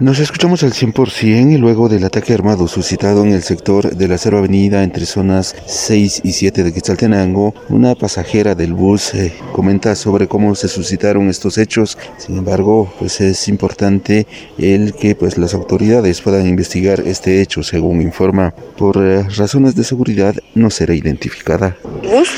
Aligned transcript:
Nos 0.00 0.20
escuchamos 0.20 0.62
al 0.62 0.74
100% 0.74 1.54
y 1.54 1.58
luego 1.58 1.88
del 1.88 2.04
ataque 2.04 2.32
armado 2.32 2.68
suscitado 2.68 3.24
en 3.24 3.32
el 3.32 3.42
sector 3.42 3.96
de 3.96 4.06
la 4.06 4.16
Cero 4.16 4.38
Avenida 4.38 4.84
entre 4.84 5.06
zonas 5.06 5.56
6 5.66 6.20
y 6.22 6.34
7 6.34 6.62
de 6.62 6.72
Quetzaltenango, 6.72 7.52
una 7.68 7.96
pasajera 7.96 8.54
del 8.54 8.74
bus 8.74 9.12
eh, 9.14 9.34
comenta 9.50 9.96
sobre 9.96 10.28
cómo 10.28 10.54
se 10.54 10.68
suscitaron 10.68 11.28
estos 11.28 11.58
hechos. 11.58 11.98
Sin 12.16 12.38
embargo, 12.38 12.94
pues 13.00 13.20
es 13.20 13.48
importante 13.48 14.28
el 14.56 14.94
que 14.94 15.16
pues 15.16 15.36
las 15.36 15.52
autoridades 15.52 16.20
puedan 16.20 16.46
investigar 16.46 17.00
este 17.00 17.42
hecho, 17.42 17.64
según 17.64 18.00
informa. 18.00 18.54
Por 18.76 19.04
eh, 19.04 19.24
razones 19.36 19.74
de 19.74 19.82
seguridad 19.82 20.36
no 20.54 20.70
será 20.70 20.94
identificada. 20.94 21.76
Bus 22.04 22.30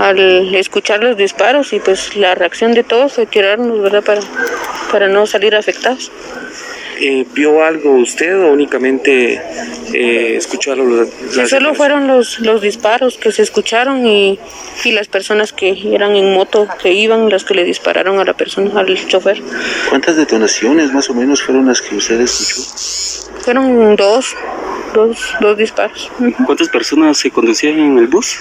al 0.00 0.52
escuchar 0.56 1.00
los 1.00 1.16
disparos 1.16 1.72
y 1.74 1.78
pues 1.78 2.16
la 2.16 2.34
reacción 2.34 2.74
de 2.74 2.82
todos 2.82 3.12
fue 3.12 3.26
tirarnos, 3.26 3.80
¿verdad? 3.80 4.02
Para, 4.02 4.20
para 4.90 5.06
no 5.06 5.28
salir 5.28 5.54
afectados. 5.54 6.10
Eh, 7.00 7.26
¿Vio 7.32 7.64
algo 7.64 7.94
usted 7.94 8.38
o 8.38 8.52
únicamente 8.52 9.40
eh, 9.92 10.36
escuchó 10.36 10.74
los, 10.76 11.08
sí, 11.30 11.46
solo 11.46 11.74
fueron 11.74 12.06
los, 12.06 12.38
los 12.40 12.60
disparos 12.60 13.16
que 13.16 13.32
se 13.32 13.42
escucharon 13.42 14.06
y, 14.06 14.38
y, 14.84 14.92
las 14.92 15.08
personas 15.08 15.52
que 15.52 15.94
eran 15.94 16.14
en 16.16 16.32
moto, 16.34 16.68
que 16.80 16.92
iban, 16.92 17.28
las 17.28 17.44
que 17.44 17.54
le 17.54 17.64
dispararon 17.64 18.18
a 18.20 18.24
la 18.24 18.34
persona, 18.34 18.78
al 18.78 19.06
chofer. 19.08 19.42
¿Cuántas 19.88 20.16
detonaciones 20.16 20.92
más 20.92 21.08
o 21.10 21.14
menos 21.14 21.42
fueron 21.42 21.66
las 21.66 21.80
que 21.80 21.96
usted 21.96 22.20
escuchó? 22.20 23.32
Fueron 23.40 23.96
dos, 23.96 24.36
dos, 24.94 25.18
dos 25.40 25.56
disparos. 25.56 26.10
¿Cuántas 26.46 26.68
personas 26.68 27.18
se 27.18 27.30
conducían 27.30 27.78
en 27.78 27.98
el 27.98 28.06
bus? 28.06 28.38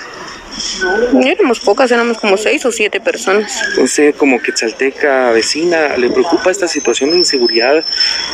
Éramos 1.24 1.60
pocas, 1.60 1.92
éramos 1.92 2.18
como 2.18 2.38
seis 2.38 2.66
o 2.66 2.72
siete 2.72 3.00
personas. 3.00 3.62
Usted 3.78 4.16
como 4.16 4.42
quetzalteca 4.42 5.32
vecina, 5.32 5.98
¿le 5.98 6.10
preocupa 6.10 6.52
esta 6.52 6.68
situación 6.68 7.12
de 7.12 7.18
inseguridad 7.18 7.84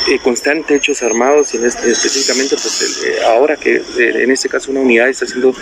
eh, 0.09 0.19
constante, 0.23 0.75
hechos 0.75 1.03
armados, 1.03 1.53
y 1.53 1.57
en 1.57 1.65
este, 1.65 1.91
específicamente 1.91 2.55
pues, 2.55 3.03
eh, 3.05 3.23
ahora 3.25 3.55
que 3.55 3.75
eh, 3.75 4.23
en 4.23 4.31
este 4.31 4.49
caso 4.49 4.71
una 4.71 4.81
unidad 4.81 5.09
está 5.09 5.25
siendo 5.25 5.53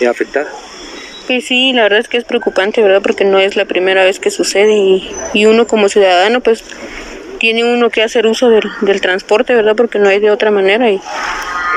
eh, 0.00 0.06
afectada? 0.06 0.48
Pues 1.26 1.46
sí, 1.46 1.72
la 1.72 1.84
verdad 1.84 2.00
es 2.00 2.08
que 2.08 2.18
es 2.18 2.24
preocupante, 2.24 2.82
¿verdad? 2.82 3.00
Porque 3.02 3.24
no 3.24 3.38
es 3.38 3.56
la 3.56 3.64
primera 3.64 4.04
vez 4.04 4.18
que 4.18 4.30
sucede 4.30 4.74
y, 4.74 5.10
y 5.32 5.46
uno 5.46 5.66
como 5.66 5.88
ciudadano 5.88 6.40
pues 6.40 6.62
tiene 7.38 7.64
uno 7.64 7.90
que 7.90 8.02
hacer 8.02 8.26
uso 8.26 8.50
del, 8.50 8.70
del 8.82 9.00
transporte, 9.00 9.54
¿verdad? 9.54 9.74
Porque 9.74 9.98
no 9.98 10.08
hay 10.08 10.20
de 10.20 10.30
otra 10.30 10.50
manera 10.50 10.90
y 10.90 11.00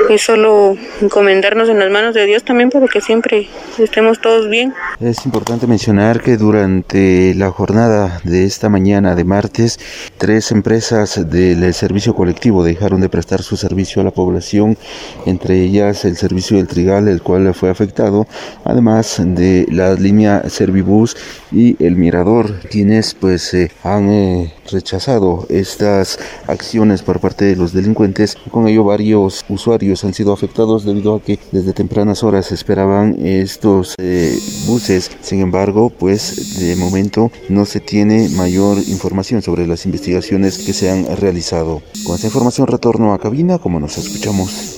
es 0.09 0.21
solo 0.21 0.77
encomendarnos 1.01 1.69
en 1.69 1.79
las 1.79 1.89
manos 1.91 2.13
de 2.13 2.25
Dios 2.25 2.43
también 2.43 2.69
para 2.69 2.87
que 2.87 3.01
siempre 3.01 3.47
estemos 3.77 4.19
todos 4.21 4.49
bien. 4.49 4.73
Es 4.99 5.25
importante 5.25 5.67
mencionar 5.67 6.21
que 6.21 6.37
durante 6.37 7.33
la 7.35 7.51
jornada 7.51 8.19
de 8.23 8.45
esta 8.45 8.69
mañana 8.69 9.15
de 9.15 9.23
martes, 9.23 9.79
tres 10.17 10.51
empresas 10.51 11.29
del 11.29 11.73
servicio 11.73 12.15
colectivo 12.15 12.63
dejaron 12.63 13.01
de 13.01 13.09
prestar 13.09 13.41
su 13.41 13.57
servicio 13.57 14.01
a 14.01 14.05
la 14.05 14.11
población, 14.11 14.77
entre 15.25 15.61
ellas 15.61 16.05
el 16.05 16.15
servicio 16.17 16.57
del 16.57 16.67
Trigal, 16.67 17.07
el 17.07 17.21
cual 17.21 17.53
fue 17.53 17.69
afectado, 17.69 18.27
además 18.63 19.21
de 19.23 19.65
la 19.71 19.93
línea 19.93 20.49
Servibus 20.49 21.15
y 21.51 21.81
el 21.83 21.95
Mirador, 21.95 22.59
quienes 22.69 23.13
pues 23.13 23.53
eh, 23.53 23.71
han 23.83 24.09
eh, 24.09 24.53
rechazado 24.71 25.45
estas 25.49 26.19
acciones 26.47 27.01
por 27.01 27.19
parte 27.19 27.45
de 27.45 27.55
los 27.55 27.73
delincuentes. 27.73 28.35
Con 28.51 28.67
ello 28.67 28.83
varios 28.83 29.45
usuarios 29.49 29.86
han 30.03 30.13
sido 30.13 30.33
afectados 30.33 30.83
debido 30.83 31.15
a 31.15 31.21
que 31.21 31.39
desde 31.51 31.73
tempranas 31.73 32.23
horas 32.23 32.51
esperaban 32.51 33.15
estos 33.25 33.95
eh, 33.99 34.37
buses. 34.65 35.11
Sin 35.21 35.39
embargo, 35.39 35.89
pues 35.89 36.59
de 36.59 36.75
momento 36.75 37.31
no 37.49 37.65
se 37.65 37.79
tiene 37.79 38.29
mayor 38.29 38.77
información 38.87 39.41
sobre 39.41 39.65
las 39.65 39.85
investigaciones 39.85 40.59
que 40.59 40.73
se 40.73 40.91
han 40.91 41.05
realizado. 41.17 41.81
Con 42.05 42.15
esta 42.15 42.27
información 42.27 42.67
retorno 42.67 43.13
a 43.13 43.19
cabina 43.19 43.59
como 43.59 43.79
nos 43.79 43.97
escuchamos. 43.97 44.75